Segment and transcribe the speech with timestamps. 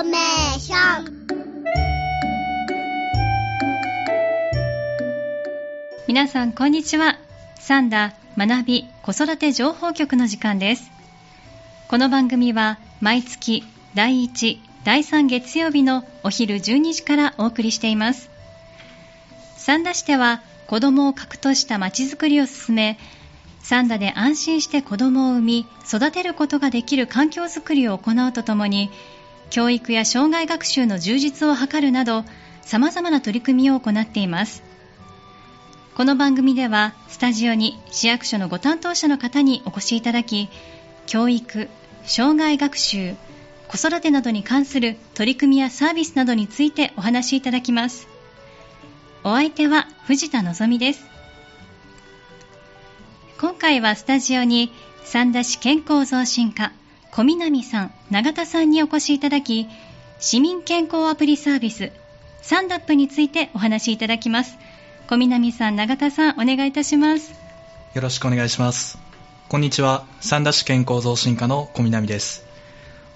[0.00, 1.24] ーメーション。
[6.08, 7.16] 皆さんこんにちは。
[7.60, 10.90] サンダ学び子育て情報局の時間です。
[11.88, 13.62] この番組は毎月
[13.94, 18.30] 第1第3月曜日のお昼12時からお送りしています。
[19.56, 22.98] 三田市では子どもを核としたまちづくりを進め
[23.60, 28.90] 三田で安心して子どもを産み育てることができる環境づくりを行うとともに
[29.50, 32.24] 教育や障害学習の充実を図るなど
[32.62, 34.62] 様々な取り組みを行っています。
[35.94, 40.48] この番組ではスタジオに市役所のご担当者の方にお越しいただき
[41.06, 41.68] 教育、
[42.04, 43.14] 障害学習
[43.68, 48.08] 子育てなどに関する取り組みやサービスなどについてお話しいただきます。
[49.22, 51.04] お相手は藤田望です。
[53.40, 54.72] 今回はスタジオに
[55.04, 56.72] 三田市健康増進課
[57.16, 59.68] 小南さん、永田さんにお越しいただき
[60.18, 61.92] 市民健康アプリサービス
[62.42, 64.58] サンダップについてお話しいただきます。
[65.06, 67.32] 小南さん、永田さんお願いいたします。
[67.94, 68.98] よろしくお願いします。
[69.48, 70.04] こんにちは。
[70.20, 72.44] 三田市健康増進課の小南です。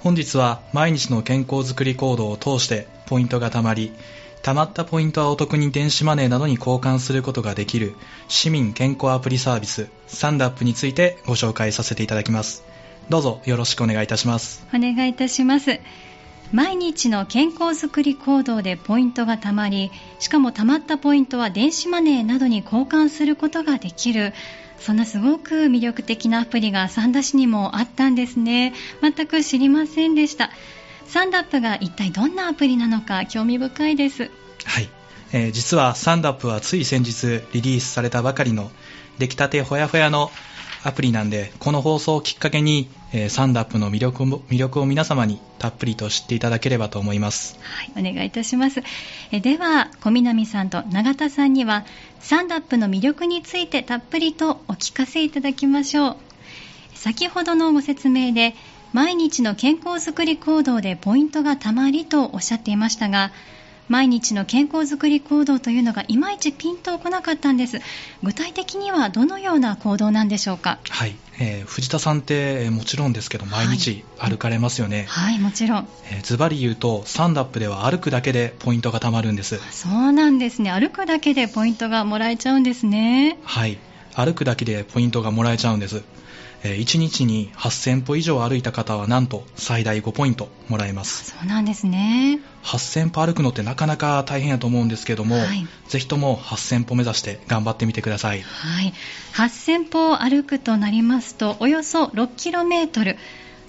[0.00, 3.92] 本日は毎日の健康づくり行動を通してポイントがたまり
[4.42, 7.94] 貯まったポイントはお得に電子マネーなどに交換することができる
[8.26, 12.73] 市民健康アプリサービスサンダップについてご紹介させていただきます。
[13.08, 14.66] どうぞよろしくお願いいたします。
[14.74, 15.80] お願いいたします。
[16.52, 24.32] 毎日の健康づくり行動でポイントがたまりしかもたまったポイントは電子マネーなどに交換することができる。
[24.78, 28.74] そんなすごく魅力的なアプリが三田市にもあったんですね。
[29.00, 30.50] 全く知りませんでした。
[31.06, 34.30] サンダップが一体どんなアプリなのか興味深いです。
[34.64, 34.88] はい、
[35.32, 38.70] えー、実はサンダップはつい先日リリースされたばかりの
[39.18, 40.30] 出来たてほやほやの
[40.84, 47.58] アプリなんでこの放送をきっかけに、えー、サンダップの魅力も魅力を皆様にたっぷりと知っていただければと思います。
[47.62, 48.82] はいお願いいたします。
[49.32, 51.86] えでは小南さんと永田さんには
[52.20, 56.16] サンダップの魅力についてたっぷりとお聞かせいただきましょう。
[56.94, 58.54] 先ほどのご説明で
[58.92, 63.32] 毎日の健康づくり行動でポイントがたまりとおっしゃっていましたが
[63.88, 67.80] 毎日の健康づくり行動というのがいまいちピンとこなかったんです。
[68.22, 70.78] 具体的にはどのような行動なんでしょうか？
[70.88, 75.04] はい、えー、藤田さんってもちろんですけど毎日歩かれますよね。
[75.08, 83.78] はい、はい、もちろん、えー、ズバリ言うとサンダップでは歩くだけでポイントがたまるんですそうなんですね歩くだけでポイントがもらえちゃうんですねはい
[84.14, 86.02] 歩くだけでポイントがもらえちゃうんです。
[86.64, 91.32] 1日に8000歩以上歩いた方はなんと最大5ポイントもらえます。
[91.32, 92.40] そうなんですね。
[92.62, 98.94] 8000歩歩くのってなかなか大変やと思うんですけども、はい、ぜひとも8000歩目指して頑張ってみてください、はい、
[99.34, 103.18] 8000歩を歩くとなりますとおよそ 6km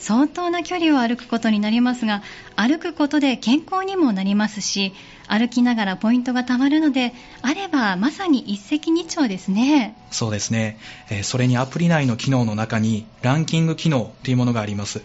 [0.05, 2.21] 相当な距離を歩くことになりますが
[2.55, 4.93] 歩くことで健康にもなりますし
[5.27, 7.11] 歩きながらポイントがたまるので
[7.41, 9.97] あればまさに一石二鳥ですね。
[10.11, 10.77] そうですね、
[11.09, 15.01] えー、それにアプリ内の機能の中にランキング機能というものがあります。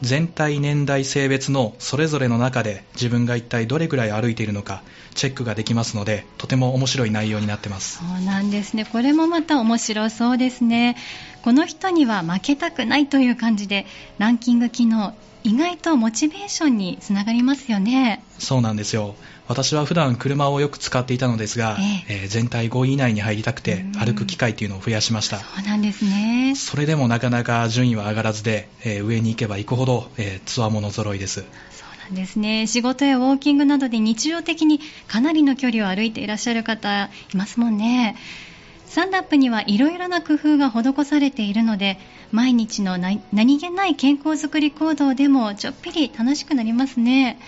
[0.00, 4.82] 全体年代性別のそれぞれの中で自分が一体どれぐらい歩いているのか
[5.14, 7.98] チェックができますのでとても面白い内容になってます。
[7.98, 8.84] そうなんですね。
[8.84, 10.96] これもまた面白そうですね
[11.44, 13.84] この人には負けたくないという感じで
[14.16, 18.24] ランキング機能意外とモチベーションにつながりますよね。
[18.38, 19.14] そうなんですよ。
[19.46, 21.76] 私は普段車をよく使っていたのですが、
[22.08, 22.24] ええ。
[22.24, 25.40] ー、全体5位以内に入りたくて歩く機会というのを増やしました。
[25.40, 26.54] そうなんですね。
[26.56, 31.40] それでもなかなか順位は上がらずで、えー、上に行けば行くほど、えー、つわもの揃いです。
[31.40, 31.44] そ
[31.84, 32.66] うなんですね。
[32.66, 38.16] 仕事やウォーキングなどで日常的にかなりの距離を歩いていらっしゃる方いますもんね
[38.94, 41.98] サンダップにはいろいろな工夫が施されているので
[42.30, 47.40] 毎日の何気ない健康づくり行動でもちょっぴり楽しくなりますね。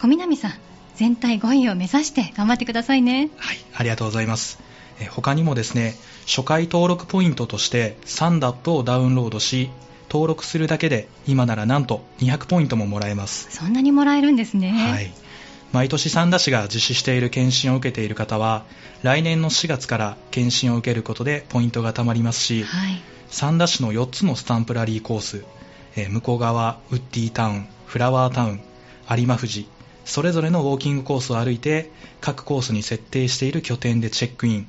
[0.00, 0.52] 小南さん
[0.94, 3.28] 全体5位を目指して頑張ってくださいね。
[3.36, 4.60] はいありがとうございます。
[4.98, 5.94] え他にもですね
[6.26, 9.68] 初回登録ポイントとしてサンダップをダウンロードし
[10.08, 13.48] 登録するだけで今ならなんと200ポイントももらえます。
[13.50, 14.70] そんなにもらえるんですね。
[14.70, 15.27] はい
[15.72, 18.64] 毎年三田市が実施している検診を受けている方は
[19.02, 25.44] 来年の4月から検診を受けることでポイントがたまりますし、はい、三田市の4つのスタンプラリーコース、
[25.96, 28.60] えー、向こう側ウッディタウンフラワータウン
[29.10, 29.68] 有馬富士
[30.04, 31.90] それぞれのウォーキングコースを歩いて
[32.22, 34.68] 各コースに設定している拠点でチェックイン。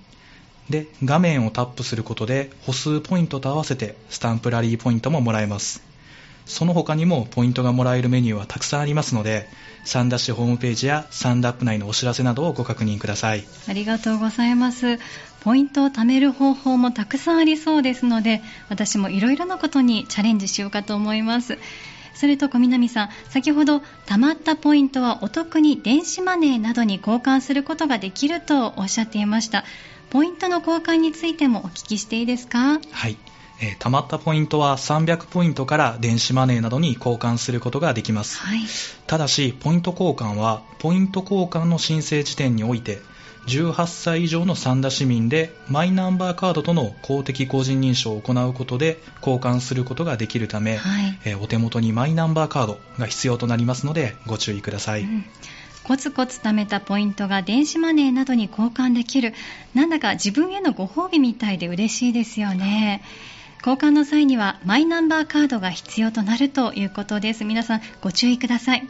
[0.69, 5.88] で画面をタップすることで歩数ポイントと合わせてスタンプラリーポイントももらえます
[6.50, 9.48] その他にもポイントがもらえるメニューはたくさんありますので
[9.86, 13.46] サンダッシュホームページやサンダップ内のお知らせなどをご確認ください。
[13.68, 15.00] ありがとうございます。
[15.42, 21.57] ポイントを貯める方法もたくさんありそうですので私もいろいろなことにチャレンジしようかと思います。
[22.16, 29.63] それと小南さん先ほど貯まったポイントはお得に電子マネーなどに交換することができるとおっしゃっていました。
[30.10, 32.80] ポイントの交換についてもお聞きしていいですか？
[32.92, 33.16] はい
[33.61, 38.59] えー、貯まったポイントは300ポイントから電子マネーなどに交換することができます、はい、
[39.07, 43.00] ただしポイント交換はポイント交換の申請時点において
[43.47, 55.25] 18歳以上の三田市民でマイナンバーカードとの公的個人認証を行うことで交換することができるため、はい、えー、お手元にマイナンバーカードが必要となりますのでご注意ください、うん。
[55.83, 59.33] コツコツ貯めたポイントが電子マネーなどに交換できる
[59.73, 63.01] なんだか自分へのご褒美みたいで嬉しいですよね
[63.59, 67.44] 交換の際にはマイナンバーカードが必要となるということです。
[67.44, 68.88] 皆さんご注意ください。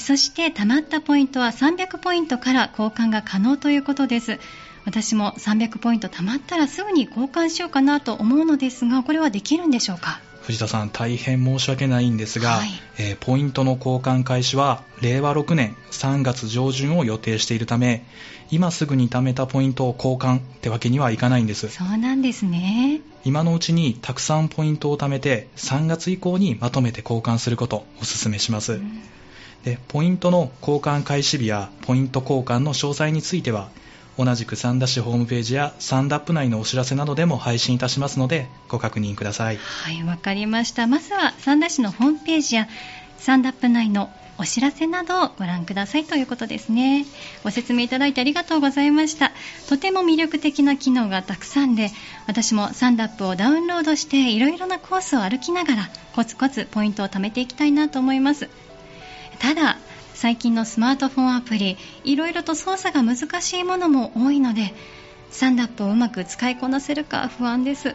[0.00, 4.38] そして貯まったポイントは300ポイントから交換が可能ということです。
[4.84, 10.20] 私も300ポイント貯まったらすぐに交換しようかなと思うのですがこれはできるんでしょうか？
[10.46, 18.04] 藤田さん大変申し訳ないんですが、はい、えー、ポイントの交換開始は令和6年3月上旬を予定しているため
[18.52, 21.68] 今すぐに貯めたポイントを交換ってわけにはいかないんです。
[21.68, 23.00] そうなんですね。
[23.24, 29.02] 今のうちにたくさんポイントを貯めて3月以降にまとめて交換することをお勧めします、うん、
[29.64, 33.68] でポイントの交換開始日やポイント交換の詳細については
[34.18, 39.58] 同じく三田市ホームページやサンダップ内のお知らせなどでも配信いたしますのでご確認ください。
[39.58, 40.86] はいわかりました。
[40.86, 42.68] まずは三田市のホームページや
[43.18, 47.06] サンダップ内のお知らせなどをご覧くださいということですね。
[47.42, 49.32] ご説明いただいてありがとうございました。
[49.68, 51.90] とても魅力的な機能がたくさんで
[52.26, 58.48] 私もサンダップをダウンロードしていろいろなコースを歩きながらコツコツポイントを貯めていきたいなと思います。
[59.38, 59.75] ただ
[60.16, 64.72] 最近のスマートフォンアプリいろいろと操作が難しいものも多いので
[65.30, 67.94] サンダップをうまく使いこなせるか不安です。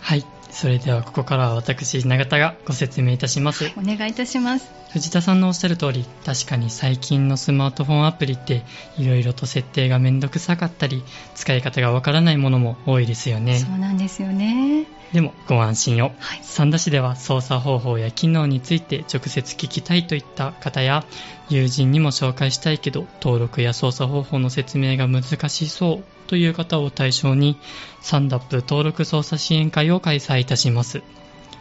[0.00, 0.37] はい。
[0.50, 4.78] それではここからは私永田がご説明いたします、はい、お願いいたします。
[4.90, 8.62] 藤田さんのおっしゃる通り確かに最近のスマートフォンアプリって
[8.96, 11.02] いろいろと設定がめんどくさかったり
[11.34, 13.58] 使い方がわからないものも多いですよね。
[13.58, 14.86] そうなんですよね。
[15.12, 21.04] でもご安心を、はい、三田市では操作方法や機能について直接聞きたいといった方や
[21.50, 27.58] 友人にも紹介したいけど登録や操作方法の説明が難しそうという方を対象に
[28.02, 31.02] サンダップ登録操作支援会を開催いたします。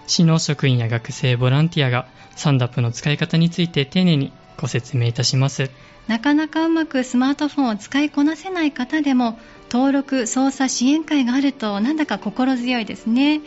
[0.07, 5.69] 市の職員や学生ボランティアがサンダップの使い方について丁寧にご説明いたします。
[6.07, 9.37] なかなかうまくスマートフォンを使いこなせない方でも
[9.69, 13.41] 登録操作支援会があるとなんだか心強いですね。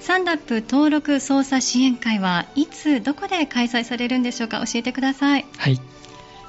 [0.00, 4.64] サンダップ登録操作支援会はいつどこで開催されるんでしょうか？
[4.66, 5.46] 教えてください。
[5.56, 5.80] はい。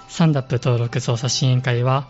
[0.08, 2.08] サンダップ登録操作支援会は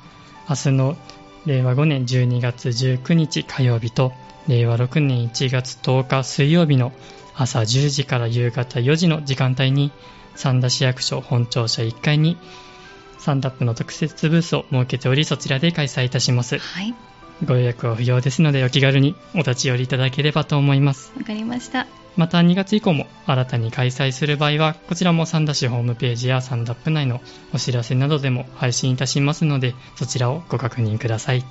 [0.49, 0.97] 明日の
[1.45, 4.13] 令和5年12月19日火曜日と
[4.47, 6.91] 令和6年1月10日水曜日の
[7.35, 9.91] 朝10時から夕方4時の時間帯に
[10.35, 12.37] 三田市役所本庁舎1階に
[13.17, 16.93] サンダップの特設ブースを設けておりそちらで開催いたします、はい、
[17.45, 21.13] ご予約は不要ですのでお気軽にお立ち寄りいただければと思います。
[21.17, 21.87] わかりました。
[22.17, 27.21] また2月以降も新たに開催する場合はこちらも三田市ホームページやサンダップ内の
[27.53, 31.45] お知らせなどでも配信いたしますのでそちらをご確認ください。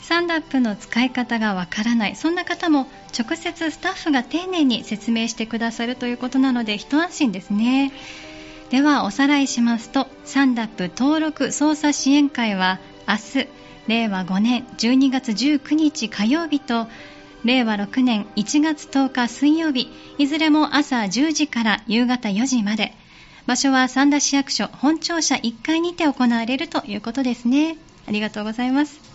[0.00, 2.16] サンダップの使い方がわからない。
[2.16, 2.86] そんな方も
[3.18, 7.92] 直接スタッフが丁寧に説明してくださるということなので一安心ですね。
[8.70, 13.48] ではおさらいしますとサンダップ登録操作支援会は明日
[13.88, 16.86] 令和5年12月19日火曜日と
[17.44, 22.94] 令和6年1月10日水曜日いずれも朝10時から夕方4時まで
[23.46, 27.78] 場所は三田市役所本庁舎1階にて行われるということですね。
[28.06, 29.07] ありがとうございます。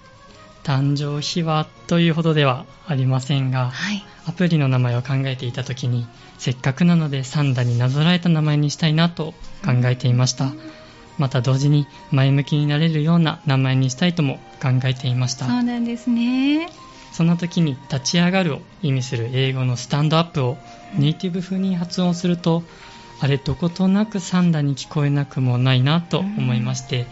[0.65, 6.07] 誕生秘話というほどではありませんが、はい、アプリの名前を考えていた時に
[6.39, 10.53] せっかくなのでサンダになぞらえた名前にしたいなと考えていました、
[11.19, 15.47] また同時に前向きになれるような名前にしたいとも考えていました。
[15.47, 16.69] そうなんですね。
[17.13, 20.59] その時に立ち上がるを意味する英語のスタンドアップを
[20.99, 22.65] ネイティブ風に発音すると
[23.21, 27.07] あれどことなくサンダに聞こえなくもないなと思いまして、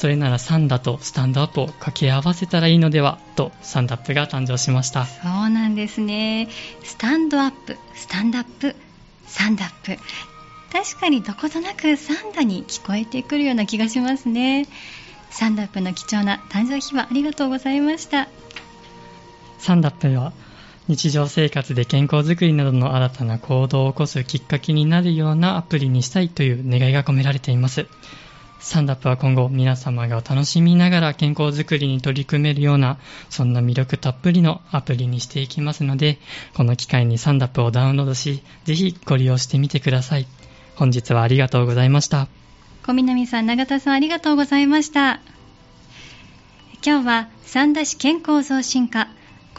[0.00, 5.04] それならサンダとスタンドアップを掛け合わせたらいいのではとサンダップが誕生しました。
[5.04, 6.48] そうなんですね。
[6.82, 8.74] スタンドアップスタンダップ
[9.26, 10.02] サンダップ。
[10.72, 14.68] 確かにどことなくサンダに聞こえてくるような気がしますね。
[15.28, 18.26] サンダップの貴重な誕生秘話ありがとうございました。
[19.58, 20.32] サンダップは
[20.88, 27.86] 日常生活で健康づくりなどの新たな行動を起こすきっかけになるようなアプリにしたいという願いが込められています
[28.60, 32.98] サンダップは今後皆様が楽しみながら健康づくりに取り組めるような
[33.30, 36.18] そんな魅力たっぷりのアプリにしていきますので
[36.54, 40.26] この機会にサンダップをダウンロードしぜひご利用してみてください。
[40.76, 42.28] 本日はありがとうございました。
[42.86, 45.20] 小南さん永田さんありがとうございました。
[46.84, 49.08] 今日は三田市健康増進課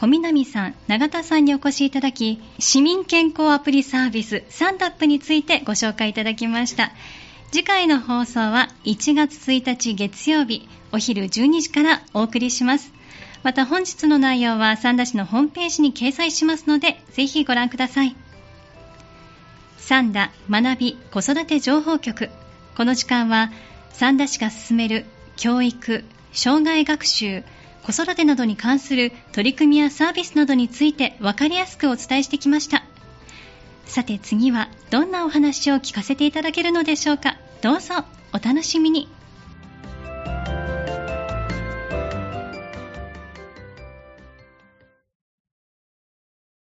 [0.02, 6.90] 小南さん、永田さんにお越しいただき、市民健康アプリサービスサンダップについてご紹介いただきました。
[7.52, 12.94] 次回の放送は1月1日月曜日お昼12時からお送りします。
[13.42, 18.16] また本日の内容は三田市のホームページに掲載しますのでぜひご覧ください。
[19.76, 22.30] 三田学び子育て情報局。
[22.74, 23.52] この時間は
[23.90, 25.04] 三田市が進める
[25.36, 27.44] 教育障害学習
[27.82, 32.82] 子育てなどに関する取り組みやサービスなどについて分かりやすくお伝えしてきました。
[33.92, 37.36] さて次はどんなお話を聞かせていただけるのでしょうか。
[37.60, 39.06] どうぞお楽しみに。